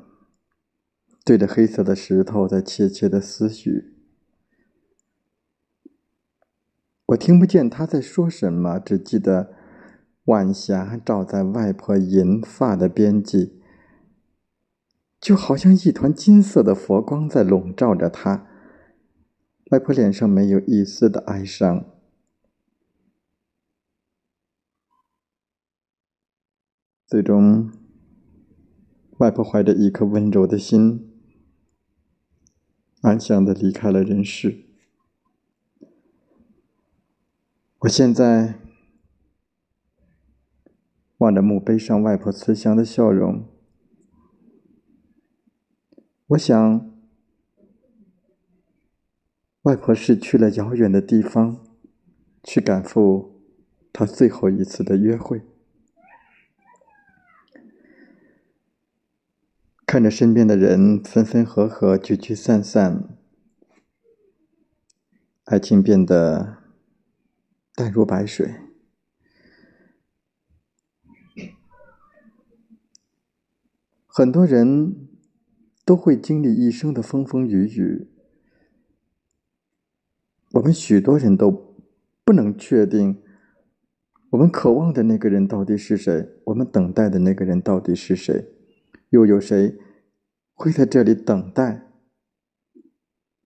[1.26, 3.96] 对着黑色的石头在切切的思绪，
[7.06, 9.52] 我听不见他在说什么，只记得。
[10.26, 13.60] 晚霞照在外婆银发的边际，
[15.20, 18.48] 就好像一团金色的佛光在笼罩着她。
[19.70, 21.84] 外婆脸上没有一丝的哀伤。
[27.06, 27.70] 最终，
[29.18, 31.15] 外婆怀着一颗温柔的心，
[33.02, 34.64] 安详的离开了人世。
[37.80, 38.60] 我现在。
[41.18, 43.48] 望着墓碑上外婆慈祥的笑容，
[46.26, 46.92] 我想，
[49.62, 51.64] 外婆是去了遥远的地方，
[52.42, 53.40] 去赶赴
[53.94, 55.40] 她最后一次的约会。
[59.86, 63.16] 看着身边的人分分合合、聚聚散散，
[65.44, 66.58] 爱情变得
[67.72, 68.52] 淡如白水。
[74.08, 75.08] 很多人
[75.84, 78.08] 都会经历一生的风风雨雨，
[80.54, 81.76] 我们许多人都
[82.24, 83.22] 不能确定，
[84.30, 88.55] 我们渴望的那个人到底是谁，我们等待的那个人到底是谁，
[89.10, 89.78] 又有谁
[90.54, 91.86] 会在这里等待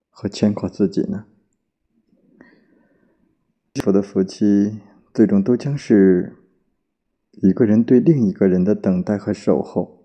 [0.08, 1.26] 和牵挂自己呢？
[3.74, 4.80] 幸福的夫妻，
[5.14, 6.36] 最终都将是
[7.30, 10.04] 一个人对另一个人的等待和守候。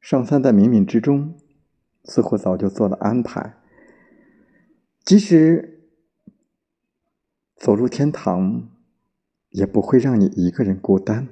[0.00, 1.36] 上苍在冥冥之中，
[2.04, 3.56] 似乎早就做了安排。
[5.04, 5.90] 即使
[7.56, 8.70] 走入天堂，
[9.50, 11.28] 也不会让你一个人孤单。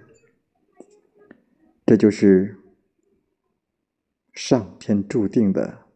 [1.89, 2.59] 这就是
[4.35, 5.87] 上天注定的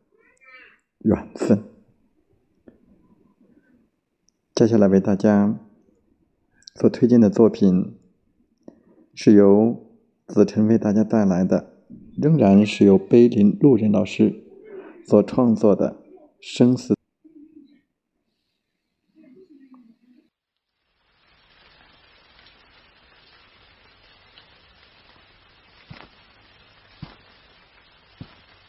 [1.01, 1.65] 缘分。
[4.55, 5.55] 接下来为大家
[6.77, 7.95] 所推荐的作品，
[9.15, 9.85] 是由
[10.27, 11.75] 子晨为大家带来的。
[12.17, 14.43] 仍然是由碑林路人老师
[15.07, 15.91] 所创作的
[16.41, 16.95] 《生死》。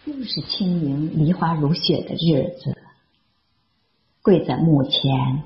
[0.05, 2.78] 又是清明梨花如雪的日子，
[4.22, 5.44] 跪在墓前，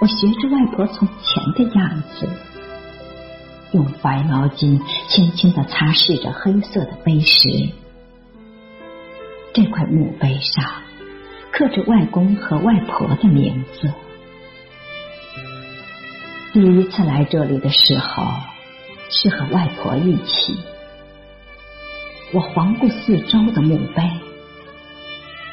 [0.00, 2.26] 我学着外婆从前的样子。
[3.72, 4.80] 用白毛巾
[5.10, 7.50] 轻轻的擦拭着黑色的碑石。
[9.52, 10.64] 这块墓碑上
[11.52, 13.92] 刻着外公和外婆的名字。
[16.54, 18.24] 第一次来这里的时候，
[19.10, 20.56] 是和外婆一起。
[22.32, 24.02] 我环顾四周的墓碑，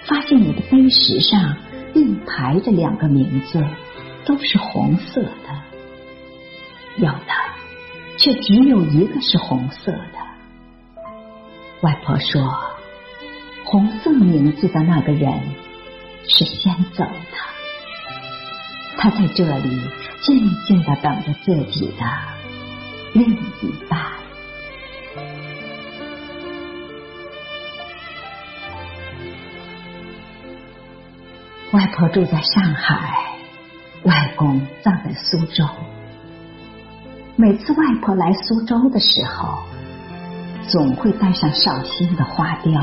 [0.06, 1.58] 发现你的碑石上
[1.94, 3.66] 并排着两个名字，
[4.26, 5.62] 都是红色的。
[6.98, 7.42] 有的。
[8.18, 10.14] 却只有一个是红色的。
[11.82, 12.56] 外婆说，
[13.64, 15.42] 红色名字的那个人
[16.28, 17.38] 是先走的，
[18.98, 19.82] 他在这里
[20.22, 22.06] 静静的等着自己的
[23.14, 24.00] 另一半。
[31.72, 33.38] 外婆住在上海，
[34.04, 35.66] 外公葬在苏州。
[37.38, 39.58] 每次外婆来苏州的时候，
[40.68, 42.74] 总会带上绍兴的花雕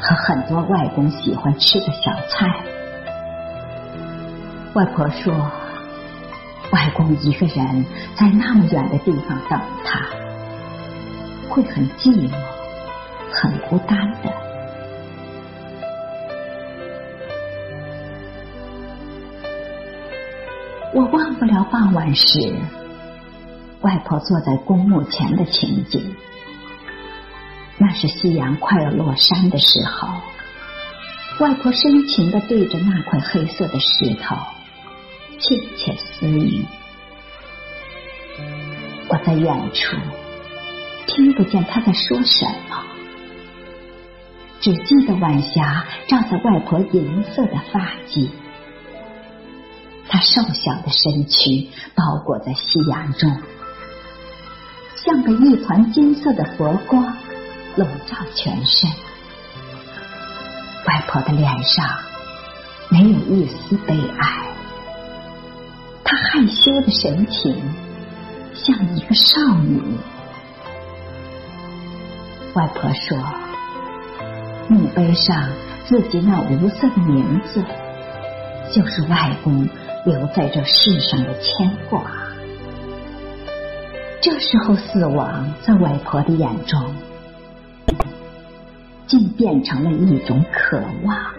[0.00, 2.54] 和很多外公喜欢吃的小菜。
[4.74, 5.34] 外婆说，
[6.70, 7.84] 外公一个人
[8.14, 10.06] 在那么远的地方等他，
[11.48, 12.30] 会很寂寞、
[13.32, 14.45] 很孤单的。
[21.46, 22.56] 不了傍晚时，
[23.80, 26.16] 外婆坐在公墓前的情景。
[27.78, 30.08] 那是夕阳快要落山的时候，
[31.38, 34.34] 外婆深情的对着那块黑色的石头
[35.38, 36.64] 窃窃私语。
[39.06, 39.96] 我在远处
[41.06, 42.82] 听不见她在说什么，
[44.60, 48.30] 只记得晚霞照在外婆银色的发髻。
[50.08, 53.30] 他瘦小的身躯包裹在夕阳中，
[55.04, 57.16] 像被一团金色的佛光
[57.76, 58.88] 笼罩全身。
[60.86, 61.84] 外婆的脸上
[62.88, 64.46] 没有一丝悲哀，
[66.04, 67.60] 她害羞的神情
[68.54, 69.82] 像一个少女。
[72.54, 73.18] 外婆说
[74.70, 75.50] ：“墓碑上
[75.84, 77.62] 自己那无色的名字，
[78.72, 79.68] 就是外公。”
[80.06, 82.00] 留在这世上的牵挂。
[84.22, 86.94] 这时候，死亡在外婆的眼中，
[89.08, 91.34] 竟变成了一种渴望。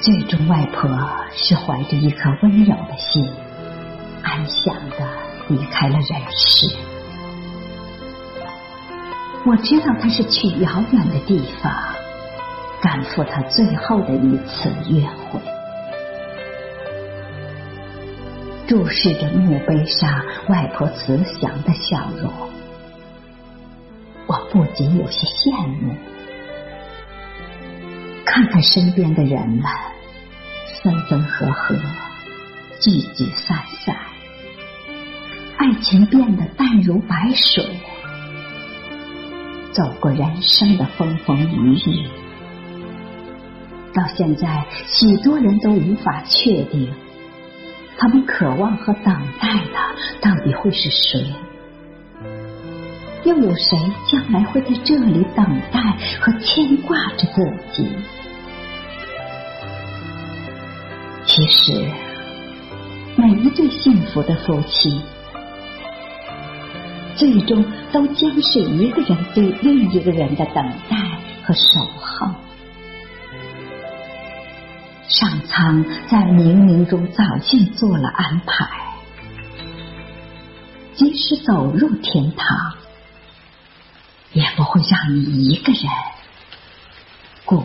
[0.00, 0.88] 最终，外婆
[1.34, 3.30] 是怀着一颗温柔的心，
[4.22, 5.35] 安详的。
[5.48, 6.76] 离开了人世，
[9.44, 11.72] 我知道他是去遥远的地方，
[12.82, 15.40] 赶赴他最后的一次约会。
[18.66, 20.10] 注视着墓碑上
[20.48, 22.32] 外婆慈祥的笑容，
[24.26, 25.94] 我不仅有些羡慕。
[28.24, 29.62] 看看身边的人们，
[30.82, 31.76] 分分合合，
[32.80, 33.95] 聚聚散散。
[35.80, 37.64] 情变得淡如白水，
[39.72, 42.06] 走过人生的风风雨雨，
[43.94, 46.92] 到现在，许多人都无法确定，
[47.96, 49.78] 他们渴望和等待的
[50.20, 51.32] 到底会是谁？
[53.24, 53.76] 又有谁
[54.10, 55.80] 将来会在这里等待
[56.20, 57.88] 和牵挂着自己？
[61.24, 61.90] 其实，
[63.16, 65.02] 每一对幸福的夫妻。
[67.16, 70.96] 最终都将是一个人对另一个人的等待
[71.44, 72.28] 和守候。
[75.08, 78.68] 上苍在冥冥中早就做了安排，
[80.94, 82.74] 即使走入天堂，
[84.32, 85.82] 也不会让你一个人
[87.44, 87.64] 孤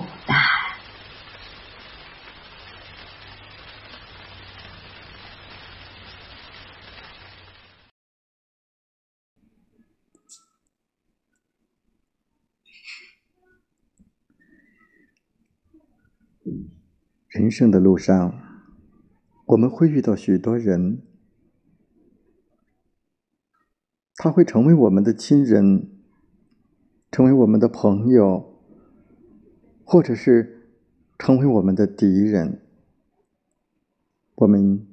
[17.42, 18.40] 人生的路上，
[19.46, 21.02] 我们会遇到许多人，
[24.14, 25.90] 他会成为我们的亲人，
[27.12, 28.62] 成为我们的朋友，
[29.84, 30.70] 或者是
[31.18, 32.62] 成为我们的敌人。
[34.36, 34.86] 我们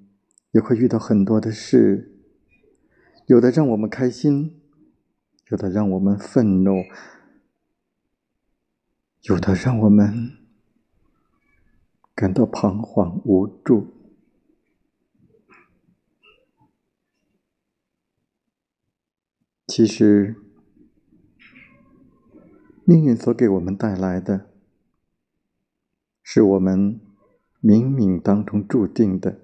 [0.52, 2.18] 也会遇到很多的事，
[3.26, 4.58] 有的让我们开心，
[5.50, 6.82] 有的让我们愤怒，
[9.24, 10.37] 有的让我们。
[12.18, 13.94] 感到彷徨无助。
[19.68, 20.34] 其实，
[22.84, 24.50] 命运所给我们带来的，
[26.24, 27.00] 是我们
[27.62, 29.38] 冥冥当中注定的。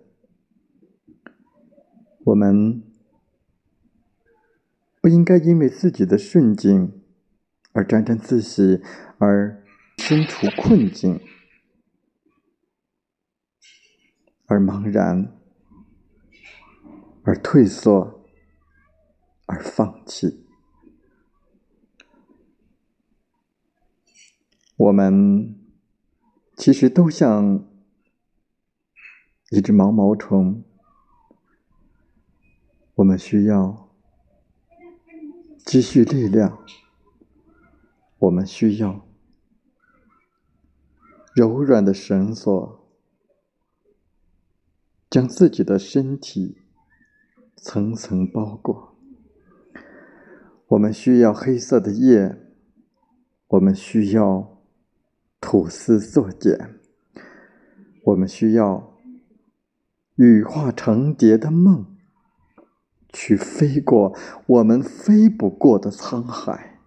[2.25, 2.83] 我们
[5.01, 7.01] 不应该因为自己的顺境
[7.71, 8.83] 而沾沾自喜，
[9.19, 9.63] 而
[9.99, 11.21] 身处困境，
[14.47, 15.33] 而茫然，
[17.23, 18.25] 而退缩，
[19.47, 20.47] 而放弃。
[24.77, 25.59] 我们
[26.57, 27.65] 其实都像
[29.51, 30.65] 一只毛毛虫，
[32.97, 33.89] 我们需要
[35.65, 36.59] 积蓄力量，
[38.19, 39.07] 我们需要
[41.35, 42.84] 柔软的绳索，
[45.15, 46.59] 将自己的身体
[47.55, 48.97] 层层包裹。
[50.67, 52.37] 我们需要黑色的夜，
[53.47, 54.51] 我们需要。
[55.47, 56.81] 吐丝作茧，
[58.05, 58.99] 我们需要
[60.15, 61.85] 羽化成蝶的梦，
[63.13, 66.81] 去飞过我们飞不过的沧海。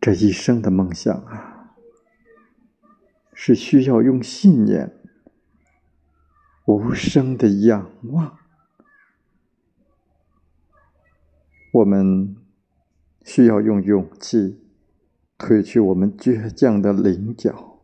[0.00, 1.49] 这一生的梦想啊，
[3.42, 5.00] 是需要用信念
[6.66, 8.38] 无声的仰望。
[11.72, 12.36] 我们
[13.24, 14.60] 需要用勇气。
[15.38, 17.80] 褪去我们倔强的棱角，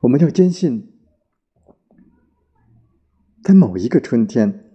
[0.00, 0.92] 我们要坚信，
[3.44, 4.68] 在某一个春天，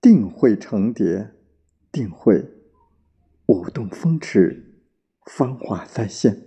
[0.00, 1.34] 定会成蝶，
[1.90, 2.48] 定会
[3.46, 4.69] 舞动风驰，
[5.26, 6.42] 芳华再现。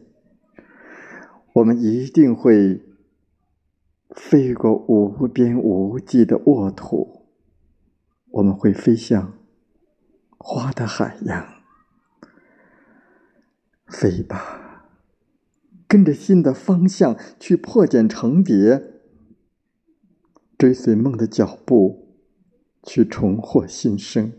[1.53, 2.81] 我们一定会
[4.09, 7.27] 飞过无边无际的沃土，
[8.31, 9.37] 我们会飞向。
[10.45, 11.63] 花的海洋，
[13.87, 14.89] 飞吧，
[15.87, 18.99] 跟着心的方向去破茧成蝶，
[20.57, 22.17] 追随梦的脚步，
[22.83, 24.33] 去重获新生。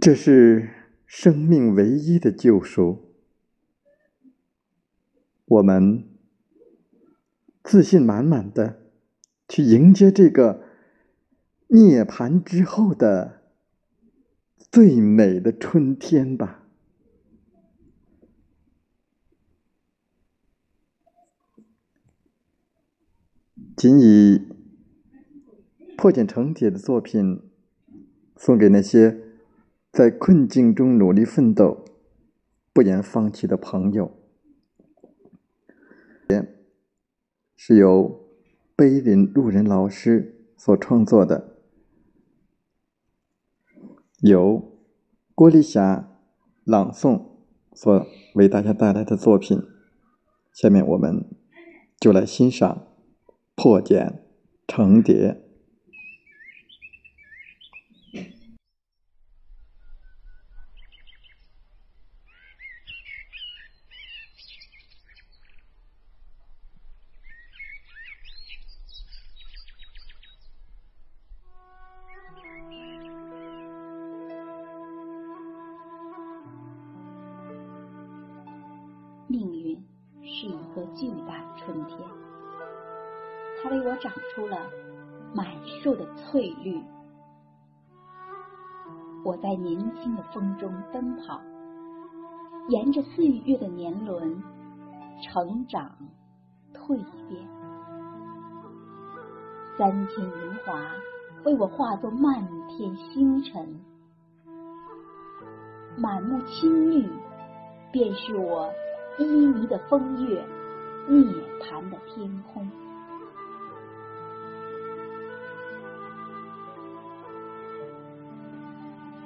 [0.00, 0.70] 这是
[1.06, 3.14] 生命唯一的救赎。
[5.46, 6.04] 我们
[7.64, 8.82] 自信满满的
[9.48, 10.64] 去迎接这个
[11.68, 13.36] 涅槃之后的。
[14.76, 16.62] 最美的春天吧。
[23.74, 24.46] 仅以
[25.96, 27.40] 破茧成蝶的作品
[28.36, 29.25] 送给那些
[29.96, 31.82] 在困境中努力奋斗、
[32.74, 34.12] 不言放弃的朋友。
[37.56, 38.28] 是由
[38.76, 41.56] 碑林路人老师所创作的。
[44.20, 44.78] 由
[45.34, 46.10] 郭丽霞
[46.64, 47.22] 朗诵
[47.72, 49.62] 所为大家带来的作品，
[50.52, 51.24] 下面我们
[51.98, 52.86] 就来欣赏
[53.54, 54.22] 《破茧
[54.68, 55.42] 成蝶》。
[90.36, 91.40] 风中奔跑，
[92.68, 94.42] 沿着岁月的年轮
[95.22, 95.90] 成长
[96.74, 97.48] 蜕变。
[99.78, 100.92] 三千银华
[101.46, 103.80] 为我化作漫天星辰，
[105.96, 107.08] 满目青绿
[107.90, 108.70] 便是我。
[109.16, 110.46] 旖旎的风月，
[111.08, 111.24] 涅
[111.62, 112.70] 槃的天空，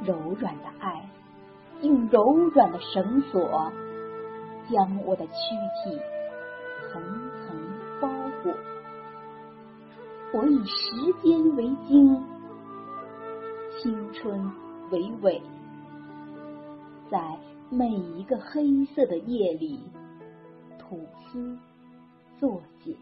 [0.05, 1.09] 柔软的爱，
[1.83, 3.73] 用柔软的绳索
[4.71, 5.33] 将我的躯
[5.85, 5.99] 体
[6.91, 7.57] 层层
[8.01, 8.09] 包
[8.43, 8.55] 裹。
[10.33, 12.23] 我以时间为经，
[13.81, 14.51] 青春
[14.91, 15.43] 为纬，
[17.11, 17.39] 在。
[17.73, 19.79] 每一个黑色的夜里，
[20.77, 21.57] 吐丝
[22.41, 22.97] 作茧。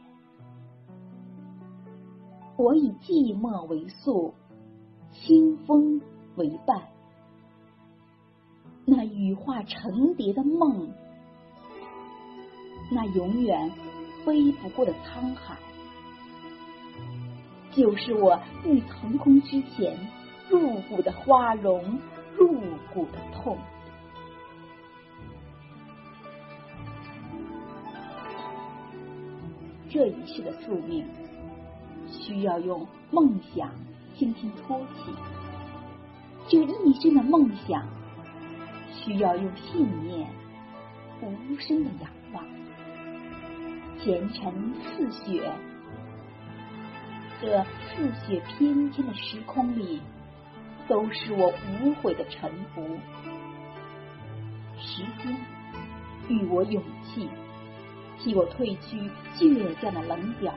[2.59, 4.35] 我以寂寞为宿，
[5.11, 6.03] 清风
[6.39, 6.81] 为伴。
[8.87, 10.91] 那羽化成蝶的梦，
[12.91, 13.71] 那永远
[14.25, 15.59] 飞不过的沧海，
[17.71, 19.95] 就是我欲腾空之前
[20.49, 21.99] 入骨的花容，
[22.35, 22.55] 入
[22.95, 23.59] 骨的痛。
[29.91, 31.05] 这一世的宿命，
[32.07, 33.71] 需要用梦想
[34.15, 35.38] 轻轻托起。
[36.51, 37.87] 这一生的梦想，
[38.91, 40.27] 需要用信念
[41.21, 42.43] 无声的仰望。
[43.99, 45.53] 前尘似雪，
[47.39, 50.01] 这似雪翩跹的时空里，
[50.89, 52.97] 都是我无悔的沉浮。
[54.79, 55.37] 时间
[56.29, 57.29] 予我勇气，
[58.19, 60.51] 替我褪去倔强的棱角；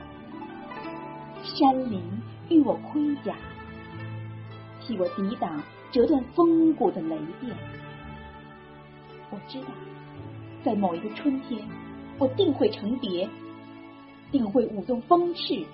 [1.42, 2.00] 山林
[2.48, 3.34] 与我盔甲，
[4.80, 5.62] 替我抵挡
[5.92, 7.54] 折断风骨的雷电。
[9.30, 9.66] 我知道，
[10.64, 11.62] 在某一个春天，
[12.18, 13.28] 我定会成蝶，
[14.30, 15.64] 定会舞动风翅，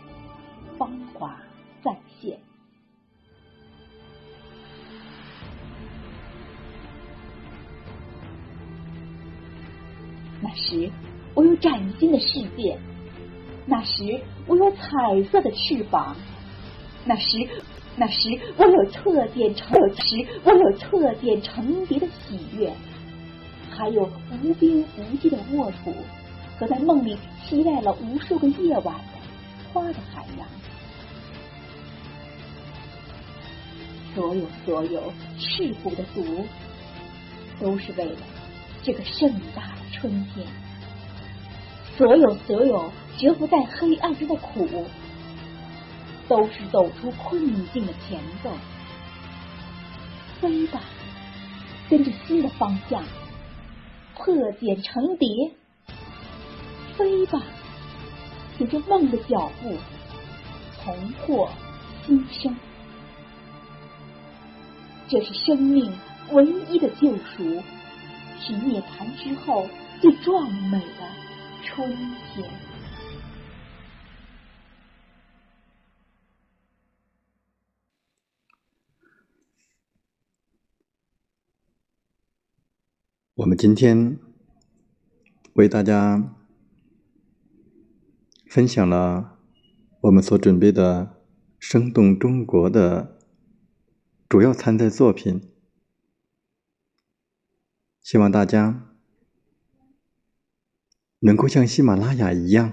[0.77, 1.41] 芳华
[1.83, 2.39] 再现。
[10.41, 10.91] 那时，
[11.35, 12.77] 我有崭新的世界；
[13.66, 16.16] 那时，我有彩色的翅膀；
[17.05, 17.49] 那时，
[17.99, 22.72] 那时我有侧剪成有时，我有侧剪成蝶的喜悦，
[23.70, 24.09] 还有
[24.42, 25.92] 无边无际的沃土
[26.59, 30.46] 和在梦里期待了无数个夜晚的花的海洋。
[34.14, 36.46] 所有所有赤骨的毒，
[37.61, 38.16] 都是为了
[38.82, 39.78] 这个盛大的。
[40.01, 40.46] 春天，
[41.96, 44.68] 所有所有蛰伏在黑暗中的苦，
[46.29, 48.51] 都是走出困境的前奏。
[50.41, 50.81] 飞吧，
[51.89, 53.03] 跟着新的方向，
[54.14, 55.29] 破茧成蝶。
[56.97, 57.43] 飞吧，
[58.57, 59.76] 随着梦的脚步，
[60.85, 61.49] 重获
[62.07, 62.55] 新生。
[65.09, 65.93] 这是生命
[66.31, 67.62] 唯一的救赎，
[68.41, 69.66] 是涅槃之后。
[70.01, 71.03] 最壮美的
[71.64, 71.91] 春
[72.33, 72.49] 天。
[83.39, 84.18] 我们今天
[85.53, 86.34] 为大家
[88.51, 89.39] 分享了
[90.01, 91.07] 我们所准备的
[91.61, 93.16] 《生动中国》的
[94.28, 95.53] 主要参赛作品，
[98.03, 98.97] 希望大家。
[101.20, 102.72] 能够像喜马拉雅一样，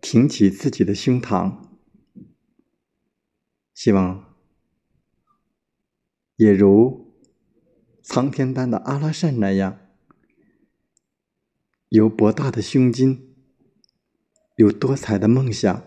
[0.00, 1.68] 挺起自己的胸膛，
[3.72, 4.36] 希望
[6.34, 7.01] 也如
[8.02, 9.78] 苍天般的阿拉善那样，
[11.88, 13.34] 有博大的胸襟，
[14.56, 15.84] 有多彩的梦想，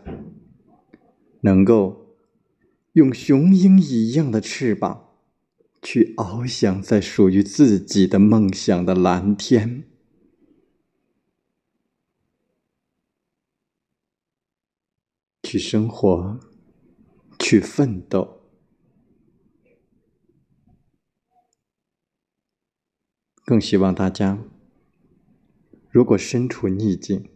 [1.42, 2.16] 能够
[2.94, 5.10] 用雄鹰一样的翅膀，
[5.82, 9.84] 去翱翔在属于自己的梦想的蓝天。
[15.44, 16.40] 去生活，
[17.38, 18.35] 去奋斗。
[23.46, 24.40] 更希望大家，
[25.90, 27.30] 如果身处逆境，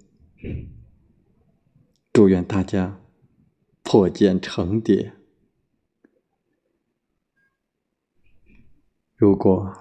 [2.12, 3.00] 祝愿大家
[3.84, 5.12] 破茧成蝶；
[9.16, 9.72] 如果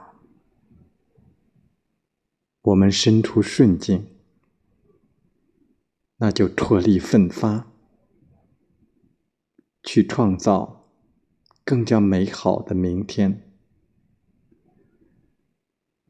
[2.61, 4.07] 我们身处顺境，
[6.19, 7.73] 那就脱力奋发。
[9.85, 10.91] 去创造
[11.65, 13.48] 更加美好的明天。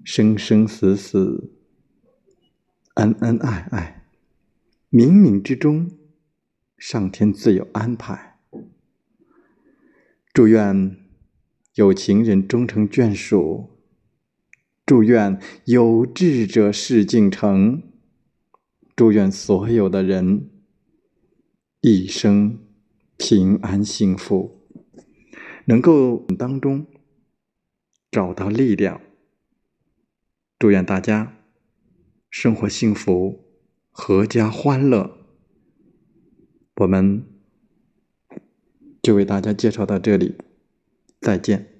[0.05, 1.51] 生生死死，
[2.95, 4.07] 恩恩爱爱，
[4.91, 5.91] 冥冥之中，
[6.77, 8.39] 上天自有安排。
[10.33, 10.97] 祝愿
[11.75, 13.71] 有情人终成眷属，
[14.87, 17.83] 祝愿有志者事竟成，
[18.95, 20.51] 祝愿所有的人
[21.81, 22.59] 一生。
[23.21, 24.61] 平安幸福，
[25.65, 26.87] 能够当中
[28.13, 29.01] 找到力量。
[30.59, 31.37] 祝愿大家
[32.29, 33.45] 生活幸福，
[33.93, 35.19] 阖家欢乐。
[36.77, 37.25] 我们
[39.01, 40.37] 就为大家介绍到这里，
[41.21, 41.78] 再见。